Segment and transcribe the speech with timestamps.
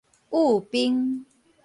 [0.31, 1.23] 焐冰